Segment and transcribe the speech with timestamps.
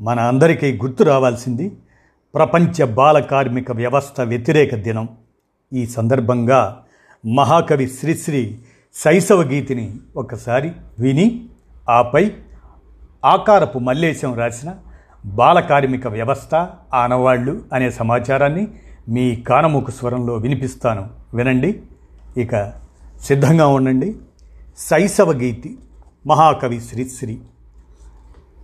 [0.00, 1.76] మన అందరికీ గుర్తు రావాల్సింది
[2.34, 5.08] ప్రపంచ బాల కార్మిక వ్యవస్థ వ్యతిరేక దినం.
[5.72, 6.84] ఈ సందర్భంగా
[7.34, 8.58] మహాకవి శ్రీశ్రీ
[8.94, 11.48] శైశవ గీతిని ఒకసారి విని
[11.90, 12.32] ఆపై
[13.24, 14.74] ఆకారపు మల్లేశం రాసిన
[15.26, 18.68] బాల కార్మిక వ్యవస్థ ఆనవాళ్ళు అనే సమాచారాన్ని
[19.08, 21.10] మీ కానముకు స్వరంలో వినిపిస్తాను.
[21.34, 21.82] వినండి.
[22.36, 22.72] ఇక
[23.20, 24.16] సిద్ధంగా ఉండండి.
[24.78, 25.78] శైశవ గీతి
[26.26, 27.40] మహాకవి శ్రీశ్రీ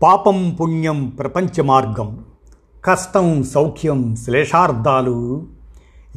[0.00, 2.10] పాపం పుణ్యం ప్రపంచ మార్గం
[2.84, 5.16] కష్టం సౌఖ్యం శ్లేషార్థాలు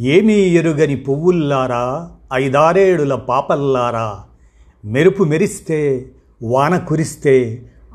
[0.09, 1.83] ఏమీ ఎరుగని పువ్వుల్లారా
[2.33, 4.07] ఐదారేడుల పాపల్లారా
[4.83, 5.81] మెరుపు మెరిస్తే
[6.41, 7.35] వాన కురిస్తే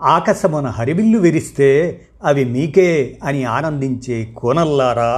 [0.09, 1.71] ఆకాశమున హరివిల్లు విరిస్తే
[2.25, 2.91] అవి మీకే
[3.23, 5.13] అని ఆనందించే కోనల్లారా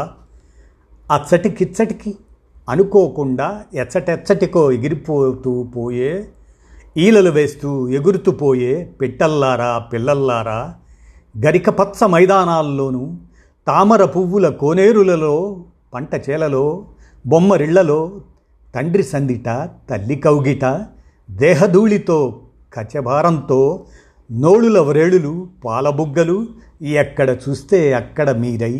[1.11, 2.13] అచ్చటికిచ్చటికి
[2.69, 6.13] అనుకోకుండా ఎచ్చటెచ్చటికో ఎగిరిపోతూ పోయే
[7.03, 10.61] ఈలలు వేస్తూ ఎగురుతూ పోయే పెట్టల్లారా పిల్లల్లారా
[11.35, 13.03] గరికపచ్చ మైదానాల్లోనూ
[13.67, 15.35] తామర పువ్వుల కోనేరులలో
[15.95, 16.65] పంట చేలలో
[17.27, 18.01] బొమ్మరిళ్ళలో
[18.75, 19.49] తండ్రి సందిట
[19.91, 20.65] తల్లి కౌగిట
[21.31, 22.19] దేహధూళితో
[22.73, 23.61] కచభారంతో
[24.31, 25.33] నోళుల వ్రేళులు
[25.65, 26.37] పాలబుగ్గలు
[27.01, 28.75] ఎక్కడ చూస్తే అక్కడ మీరై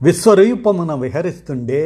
[0.00, 1.82] విశ్వరూపమున విహరిస్తుండే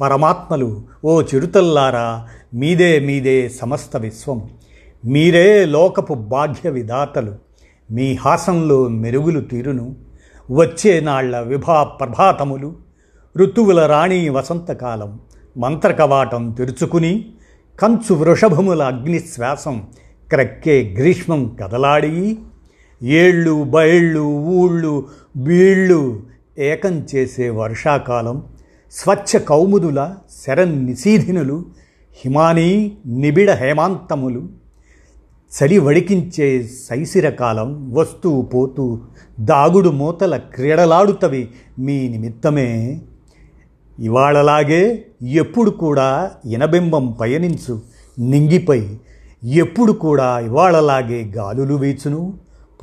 [0.00, 0.68] పరమాత్మలు
[1.04, 2.06] ఓ చిరుతల్లారా
[2.54, 4.38] మీదే మీదే సమస్త విశ్వం.
[5.04, 7.32] మీరే లోకపు బాధ్య విధాతలు
[7.90, 9.96] మీ హాసంలో మెరుగులు తీరును.
[10.50, 12.74] వచ్చే నాళ్ళ విభా ప్రభాతములు.
[13.36, 15.20] ఋతువుల రాణి వసంతకాలం
[15.56, 17.32] మంత్రకవాటం తెరుచుకుని
[17.80, 19.86] కంచు వృషభముల అగ్నిశ్వాసం
[20.30, 22.38] క్రక్కే గ్రీష్మం కదలాడి
[23.02, 25.06] ఏళ్ళు బయళ్ళు ఊళ్ళు
[25.36, 26.22] బీళ్ళు
[26.58, 28.44] ఏకం చేసే వర్షాకాలం
[28.92, 30.14] స్వచ్ఛ కౌముదుల
[30.46, 31.64] శరణ్ నిశీధినులు
[32.24, 34.63] హిమానీ నిబిడ హేమాంతములు.
[35.54, 38.98] చలి వడికించే శైశిరకాలం వస్తూ పోతూ
[39.40, 41.48] దాగుడు మూతల క్రీడలాడుతవి
[41.78, 43.00] మీ నిమిత్తమే.
[43.98, 47.80] ఇవాళలాగే ఎప్పుడు కూడా ఇనబింబం పయనించు
[48.18, 48.96] నింగిపై
[49.44, 52.34] ఎప్పుడు కూడా ఇవాళలాగే గాలులు వీచును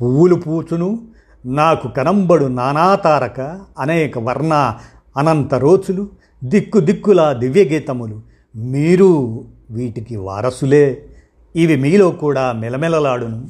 [0.02, 0.98] పువ్వులు పూచును
[1.46, 4.74] నాకు కనంబడు నానాతారక అనేక వర్ణ
[5.16, 6.08] అనంత రోచులు
[6.44, 8.20] దిక్కు దిక్కుల దివ్యగీతములు.
[8.56, 11.06] మీరు వీటికి వారసులే.
[11.54, 13.48] ఇవి మీలో కూడా మెలమెలలాడును.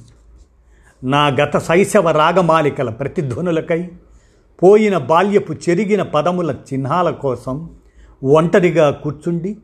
[1.02, 3.90] నా గత శైశవ రాగమాలికల ప్రతిధ్వనులకై
[4.62, 7.68] పోయిన బాల్యపు చెరిగిన పదముల చిహ్నాల కోసం
[8.22, 9.56] ఒంటరిగా కూర్చుండి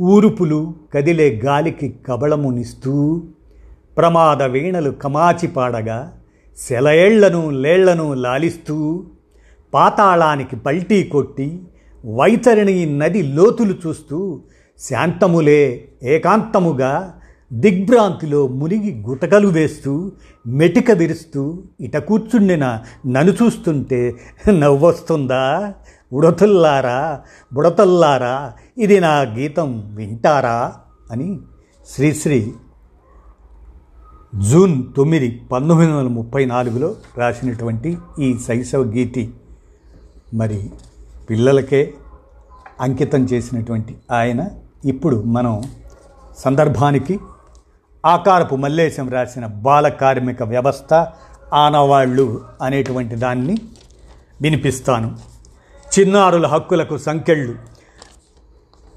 [0.00, 2.94] ఊరుపులు కదిలే గాలికి కబళమునిస్తూ
[3.98, 6.12] ప్రమాద వీణలు కమాచి పాడగా
[6.56, 8.76] సెలయేళ్ళను లేళ్ళను లాలిస్తూ
[9.74, 11.60] పాతాళానికి పల్టీ కొట్టి
[12.04, 14.40] వైతరిణి నది లోతులు చూస్తూ
[14.80, 15.62] శాంతములే
[16.02, 16.92] ఏకాంతముగా
[17.52, 20.12] దిగ్భ్రాంతిలో మునిగి గుటకలు వేస్తూ
[20.46, 24.16] మెటిక విరుస్తూ ఇట కూర్చుండిన నన్ను చూస్తుంటే
[24.58, 25.74] నవ్వొస్తుందా?
[26.12, 27.20] ఉడతల్లారా?
[27.52, 28.52] బుడతల్లారా?
[28.78, 30.74] ఇది నా గీతం వింటారా?
[31.10, 31.38] అని
[31.88, 32.52] శ్రీశ్రీ
[34.50, 39.34] జూన్ తొమ్మిది పంతొమ్మిది వందల ముప్పై నాలుగులో రాసినటువంటి ఈ శైశవ గీతి.
[40.34, 40.70] మరి
[41.30, 41.94] పిల్లలకే
[42.80, 44.48] అంకితం చేసినటువంటి ఆయన
[44.84, 45.62] ఇప్పుడు మనం
[46.38, 47.20] సందర్భానికి
[48.06, 51.06] ఆకారపు మల్లేశం రాసిన బాల కార్మిక వ్యవస్థ
[51.52, 53.56] ఆనవాళ్ళు అనేటువంటి దాన్ని
[54.42, 55.16] వినిపిస్తాను.
[55.98, 57.54] చిన్నారుల హక్కులకు సంఖ్యళ్ళు.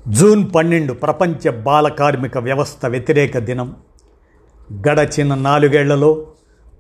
[0.08, 3.76] జూన్ పన్నెండు ప్రపంచ బాల కార్మిక వ్యవస్థ వ్యతిరేక దినం.
[4.90, 6.28] గడచిన నాలుగేళ్ళలో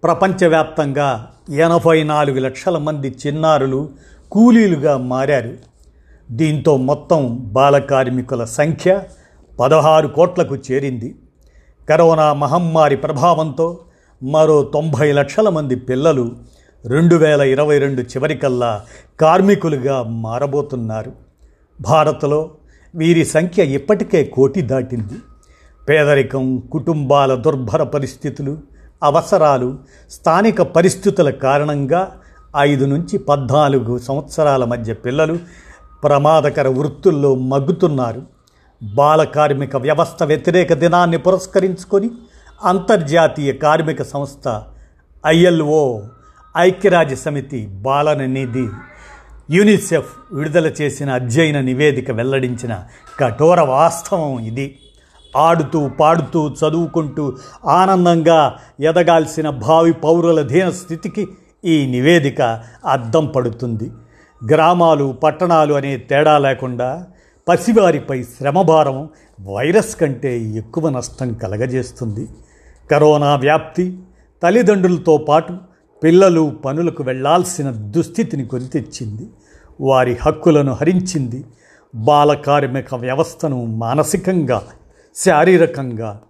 [0.03, 3.89] ప్రపంచవ్యాప్తంగా ఎనభై నాలుగు లక్షల మంది చిన్నారులు
[4.31, 5.53] కూలీలుగా మారారు.
[6.31, 9.01] దీంతో మొత్తం బాల కార్మికుల సంఖ్య
[9.59, 11.15] పదహారు కోట్లకు చేరింది.
[11.89, 13.79] కరోనా మహమ్మారి ప్రభావంతో
[14.23, 16.31] మరో తొంభై లక్షల మంది పిల్లలు
[16.85, 18.81] రెండు వేల ఇరవై రెండు చివరికల్లా
[19.19, 21.11] కార్మికులుగా మారబోతున్నారు.
[21.81, 22.49] భారత్లో
[22.95, 25.13] వీరి సంఖ్య ఇప్పటికే కోటి దాటింది.
[25.89, 28.57] పేదరికం కుటుంబాల దుర్భర పరిస్థితులు
[29.03, 29.77] అవసరాలు
[30.11, 32.11] స్థానిక పరిస్థితుల కారణంగా
[32.57, 35.39] ఐదు నుంచి పద్నాలుగు సంవత్సరాల మధ్య పిల్లలు
[36.03, 38.40] ప్రమాదకర వృత్తుల్లో మగ్గుతున్నారు.
[38.81, 42.11] బాల కార్మిక వ్యవస్థ వ్యతిరేక దినాన్ని పురస్కరించుకొని
[42.65, 44.61] అంతర్జాతీయ కార్మిక సంస్థ
[45.25, 46.01] ఐఎల్ఓ
[46.57, 48.67] ఐక్యరాజ్య సమితి బాలన నిధి
[49.51, 52.83] యూనిసెఫ్ విడుదల చేసిన అధ్యయన నివేదిక వెల్లడించిన
[53.19, 54.77] కఠోర వాస్తవం ఇది.
[55.37, 61.27] ఆడుతూ పాడుతూ చదువుకుంటూ ఆనందంగా ఎదగాల్సిన భావి పౌరుల దీన స్థితికి
[61.65, 62.41] ఈ నివేదిక
[62.85, 63.91] అద్దం పడుతుంది.
[64.45, 67.07] గ్రామాలు పట్టణాలు అనే తేడా లేకుండా
[67.51, 69.09] పసివారిపై శ్రమభారం
[69.47, 72.27] వైరస్ కంటే ఎక్కువ నష్టం కలగజేస్తుంది.
[72.91, 73.99] కరోనా వ్యాప్తి
[74.43, 75.57] తల్లిదండ్రులతో పాటు
[76.03, 79.29] పిల్లలు పనులకు వెళ్ళాల్సిన దుస్థితిని కొని తెచ్చింది
[79.81, 81.45] వారి హక్కులను హరించింది.
[81.95, 84.67] బాలకార్మిక వ్యవస్థను మానసికంగా
[85.15, 86.21] శారీరకంగా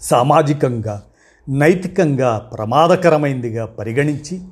[0.00, 1.02] సామాజికంగా
[1.48, 4.42] నైతికంగా ప్రమాదకరమైందిగా పరిగణించి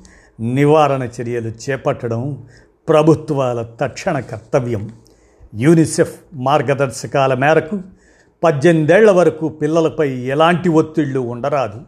[0.40, 2.46] నివారణ చర్యలు చేపట్టడం
[2.88, 4.90] ప్రభుత్వాల తక్షణ కర్తవ్యం.
[5.54, 7.80] యూనిసెఫ్ మార్గదర్శకాల మేరకు
[8.44, 11.80] పద్దెనిమిదేళ్ళ వరకు పిల్లలపై ఎలాంటి ఒత్తిళ్ళు ఉండరాదు.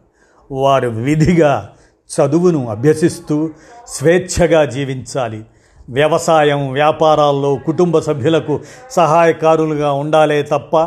[0.51, 1.69] వారు విధిగా
[2.09, 3.49] చదువును అభ్యసిస్తూ
[3.87, 5.45] స్వేచ్ఛగా జీవించాలి.
[5.89, 8.59] వ్యవసాయం వ్యాపారాల్లో కుటుంబ సభ్యులకు
[8.91, 10.77] సహాయకారులుగా ఉండాలే తప్ప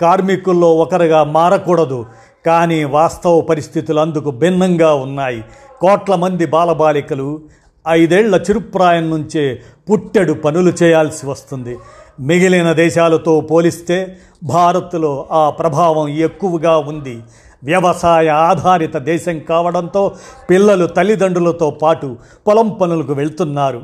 [0.00, 2.06] కార్మికుల్లో ఒకరుగా మారకూడదు.
[2.46, 5.44] కానీ వాస్తవ పరిస్థితులు అందుకు భిన్నంగా ఉన్నాయి.
[5.80, 7.40] కోట్ల మంది బాలబాలికలు
[7.88, 11.76] ఐదేళ్ళ చిరుప్రాయం నుంచే పుట్టెడు పనులు చేయాల్సి వస్తుంది.
[12.20, 17.20] మిగిలిన దేశాలతో పోలిస్తే భారత్లో ఆ ప్రభావం ఎక్కువగా ఉంది.
[17.64, 20.14] వ్యవసాయ ఆధారిత దేశం కావడంతో
[20.50, 22.16] పిల్లలు తల్లిదండ్రులతో పాటు
[22.46, 23.82] పొలం పనులకు వెళ్తున్నారు.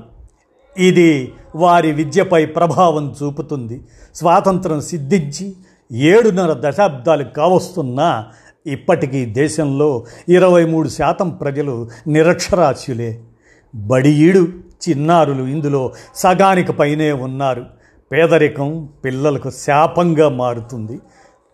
[0.79, 3.81] ఇది వారి విద్యపై ప్రభావం చూపుతుంది.
[4.15, 5.53] స్వాతంత్రం సిద్ధించి
[5.93, 8.27] ఏడున్నర దశాబ్దాలు కావస్తున్నా
[8.67, 13.21] ఇప్పటికీ దేశంలో ఇరవై మూడు శాతం ప్రజలు నిరక్షరాస్యులే.
[13.75, 14.49] బడియీడు
[14.89, 17.78] చిన్నారులు ఇందులో సగానికి పైనే ఉన్నారు.
[18.13, 21.01] పేదరికం పిల్లలకు శాపంగా మారుతుంది.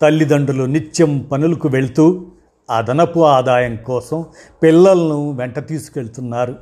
[0.02, 2.26] తల్లిదండ్రులు నిత్యం పనులకు వెళ్తూ
[2.70, 4.24] అదనపు ఆదాయం కోసం
[4.62, 6.56] పిల్లలను వెంట తీసుకెళ్తున్నారు.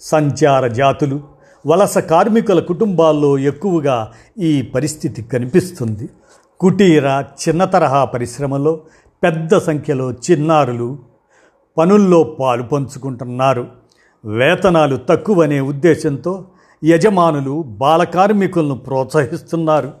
[0.00, 1.20] సంచార జాతులు
[1.66, 6.08] వలస కార్మికుల కుటుంబాల్లో ఎక్కువగా ఈ పరిస్థితి కనిపిస్తుంది.
[6.60, 8.80] కుటీర చిన్న తరహా పరిశ్రమలో
[9.22, 10.98] పెద్ద సంఖ్యలో చిన్నారులు
[11.78, 13.66] పనుల్లో పాలు పంచుకుంటున్నారు.
[14.24, 16.44] వేతనాలు తక్కువనే ఉద్దేశంతో
[16.84, 19.92] యజమానులు బాల కార్మికులను ప్రోత్సహిస్తున్నారు.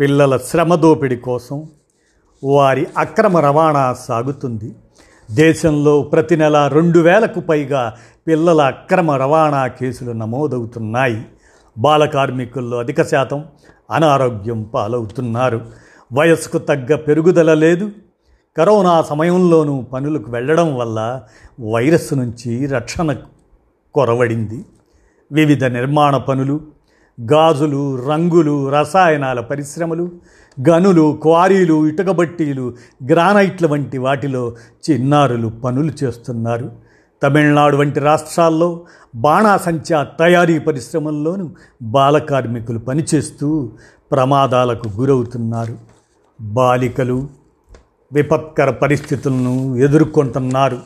[0.00, 1.66] పిల్లల శ్రమ దోపిడీ కోసం
[2.44, 4.74] వారి అక్రమ రవాణా సాగుతుంది.
[5.30, 7.94] దేశంలో ప్రతి నెల రెండు వేలకు పైగా
[8.26, 11.24] పిల్లల అక్రమ రవాణా కేసులు నమోదవుతున్నాయి.
[11.78, 13.44] బాల కార్మికుల్లో అధిక శాతం
[13.90, 15.60] అనారోగ్యం పాలవుతున్నారు.
[16.12, 17.90] వయస్సుకు తగ్గ పెరుగుదల లేదు.
[18.56, 21.22] కరోనా సమయంలోనూ పనులకు వెళ్ళడం వల్ల
[21.72, 23.16] వైరస్ నుంచి రక్షణ
[23.94, 24.64] కొరవడింది.
[25.32, 26.60] వివిధ నిర్మాణ పనులు
[27.32, 30.10] గాజులు రంగులు రసాయనాల పరిశ్రమలు
[30.68, 32.74] గనులు క్వారీలు ఇటుకబట్టీలు
[33.10, 34.56] గ్రానైట్ల వంటి వాటిలో
[34.90, 36.72] చిన్నారులు పనులు చేస్తున్నారు.
[37.22, 38.80] తమిళనాడు వంటి రాష్ట్రాల్లో
[39.14, 41.50] బాణాసంచా తయారీ పరిశ్రమల్లోనూ
[41.82, 43.72] బాల కార్మికులు పనిచేస్తూ
[44.12, 45.78] ప్రమాదాలకు గురవుతున్నారు.
[46.40, 47.28] బాలికలు
[48.12, 50.78] విపత్కర పరిస్థితులను ఎదుర్కొంటున్నారు.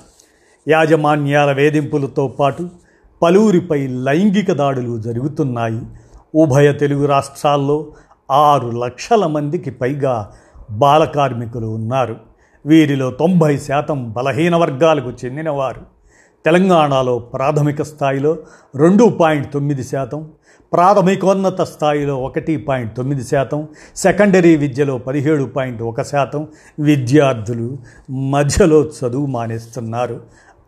[0.69, 2.69] యాజమాన్యాల వేధింపులతో పాటు
[3.23, 5.82] పలువురిపై లైంగిక దాడులు జరుగుతున్నాయి.
[6.35, 7.87] ఉభయ తెలుగు రాష్ట్రాల్లో
[8.31, 10.31] ఆరు లక్షల మందికి పైగా
[10.70, 12.17] బాల కార్మికులు ఉన్నారు.
[12.67, 15.81] వీరిలో తొంభై శాతం బలహీన వర్గాలకు చెందినవారు.
[16.44, 18.38] తెలంగాణలో ప్రాథమిక స్థాయిలో
[18.76, 20.31] రెండు పాయింట్ తొమ్మిది శాతం
[20.73, 26.46] ప్రాథమికోన్నత స్థాయిలో ఒకటి పాయింట్ తొమ్మిది శాతం సెకండరీ విద్యలో పదిహేడు పాయింట్ ఒక శాతం
[26.81, 27.79] విద్యార్థులు
[28.10, 30.20] మధ్యలో చదువు మానేస్తున్నారు.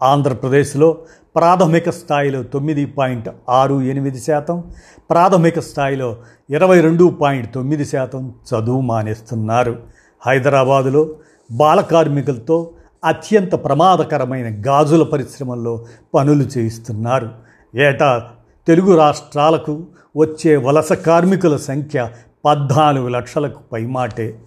[0.03, 0.99] ఆంధ్రప్రదేశ్లో
[1.37, 4.65] ప్రాథమిక స్థాయిలో తొమ్మిది పాయింట్ ఆరు ఎనిమిది శాతం
[5.11, 6.17] ప్రాథమిక స్థాయిలో
[6.51, 9.79] ఇరవై రెండు పాయింట్ తొమ్మిది శాతం చదువు మానేస్తున్నారు.
[10.27, 11.15] హైదరాబాదులో
[11.53, 12.71] బాల కార్మికులతో
[13.05, 17.31] అత్యంత ప్రమాదకరమైన గాజుల పరిశ్రమల్లో పనులు చేయిస్తున్నారు.
[17.77, 18.31] ఏటా
[18.67, 22.11] తెలుగు రాష్ట్రాలకు వచ్చే వలస కార్మికుల సంఖ్య
[22.45, 24.39] పద్నాలుగు లక్షలకు పైమాటే.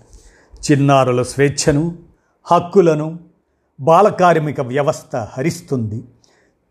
[0.71, 1.95] చిన్నారుల స్వేచ్ఛను
[2.45, 3.19] హక్కులను
[3.83, 6.03] బాలకార్మిక వ్యవస్థ హరిస్తుంది.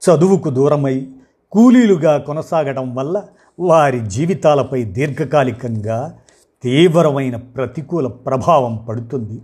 [0.03, 1.07] చదువుకు దూరమై
[1.53, 3.23] కూలీలుగా కొనసాగడం వల్ల
[3.61, 6.19] వారి జీవితాలపై దీర్ఘకాలికంగా
[6.63, 9.41] తీవ్రమైన ప్రతికూల ప్రభావం పడుతుంది.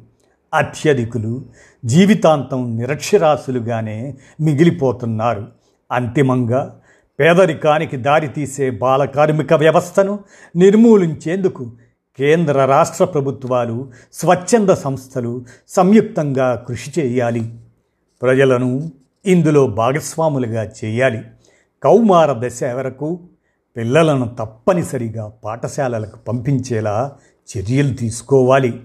[0.54, 1.44] అత్యధికులు
[1.84, 5.46] జీవితాంతం నిరక్షరాస్యులుగానే మిగిలిపోతున్నారు.
[5.92, 6.80] అంతిమంగా
[7.20, 10.18] పేదరికానికి దారితీసే బాల కార్మిక వ్యవస్థను
[10.56, 11.66] నిర్మూలించేందుకు
[12.18, 17.54] కేంద్ర రాష్ట్ర ప్రభుత్వాలు స్వచ్ఛంద సంస్థలు సంయుక్తంగా కృషి చేయాలి.
[18.22, 18.92] ప్రజలను
[19.26, 21.22] ఇందులో భాగస్వాములుగా చేయాలి.
[21.82, 23.20] కౌమార దశ వరకు
[23.76, 27.12] పిల్లలను తప్పనిసరిగా పాఠశాలలకు పంపించేలా
[27.56, 28.82] చర్యలు తీసుకోవాలి.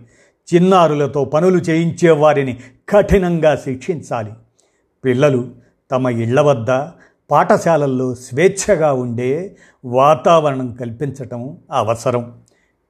[0.56, 2.60] చిన్నారులతో పనులు చేయించే వారిని
[2.90, 4.32] కఠినంగా శిక్షించాలి.
[5.06, 5.50] పిల్లలు
[5.92, 6.88] తమ ఇళ్ళ వద్ద
[7.32, 12.34] పాఠశాలల్లో స్వేచ్ఛగా ఉండే వాతావరణం కల్పించటం అవసరం.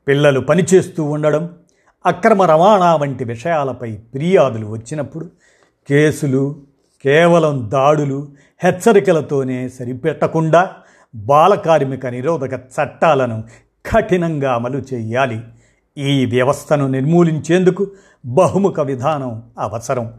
[0.07, 1.50] పిల్లలు పనిచేస్తూ ఉండడం
[2.05, 5.29] అక్రమ రవాణా వంటి విషయాలపై ఫిర్యాదులు వచ్చినప్పుడు
[5.89, 6.55] కేసులు
[7.03, 8.27] కేవలం దాడులు
[8.63, 10.72] హెచ్చరికలతోనే సరిపెట్టకుండా
[11.15, 13.43] బాలకార్మిక నిరోధక చట్టాలను
[13.86, 15.41] కఠినంగా అమలు చేయాలి.
[15.98, 17.91] ఈ వ్యవస్థను నిర్మూలించేందుకు
[18.25, 20.13] బహుముఖ విధానం అవసరం.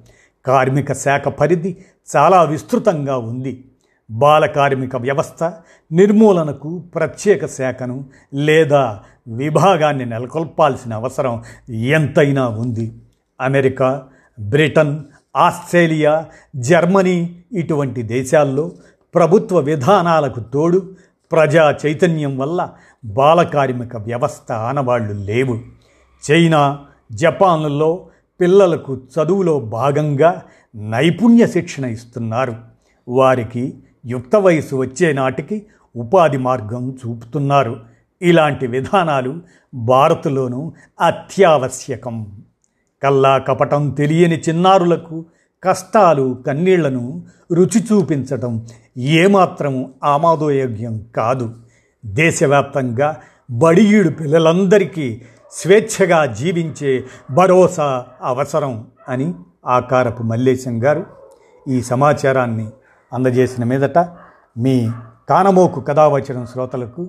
[0.47, 1.77] కార్మిక శాఖ పరిధి
[2.17, 3.65] చాలా విస్తృతంగా ఉంది.
[4.11, 5.53] బాల కార్మిక వ్యవస్థ
[5.93, 11.43] నిర్మూలనకు ప్రత్యేక శాఖను లేదా విభాగాన్ని నెలకొల్పాల్సిన అవసరం
[11.75, 12.93] ఎంతైనా ఉంది.
[13.41, 14.07] అమెరికా
[14.41, 14.99] బ్రిటన్
[15.37, 16.27] ఆస్ట్రేలియా
[16.57, 18.73] జర్మనీ ఇటువంటి దేశాల్లో
[19.15, 20.97] ప్రభుత్వ విధానాలకు తోడు
[21.33, 22.69] ప్రజా చైతన్యం వల్ల
[23.05, 25.59] బాలకార్మిక వ్యవస్థ ఆనవాళ్ళు లేవు.
[26.31, 28.07] చైనా జపాన్లలో
[28.41, 30.43] పిల్లలకు చదువులో భాగంగా
[30.75, 32.55] నైపుణ్య శిక్షణ ఇస్తున్నారు.
[33.09, 33.75] వారికి
[34.07, 35.67] యుక్త వయసు వచ్చే నాటికి
[35.97, 37.94] ఉపాధి మార్గం చూపుతున్నారు.
[38.23, 39.41] ఇలాంటి విధానాలు
[39.75, 42.45] భారత్లోనూ అత్యావశ్యకం.
[43.03, 45.25] కల్లా కపటం తెలియని చిన్నారులకు
[45.65, 48.67] కష్టాలు కన్నీళ్ళను రుచి చూపించటం
[48.97, 51.55] ఏమాత్రం ఆమోదయోగ్యం కాదు.
[52.07, 53.17] దేశవ్యాప్తంగా
[53.51, 59.35] బడియీడు పిల్లలందరికీ స్వేచ్ఛగా జీవించే భరోసా అవసరం అని
[59.67, 61.07] ఆకారపు మల్లేశం గారు
[61.69, 62.71] ఈ సమాచారాన్ని
[63.13, 63.99] అందజేసిన మీదట
[64.59, 64.91] మీ
[65.29, 67.09] కానమోకు కథావచనం శ్రోతలకు